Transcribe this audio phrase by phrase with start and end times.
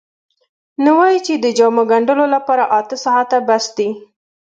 [0.83, 3.89] نو وایي چې د جامو ګنډلو لپاره اته ساعته بس دي.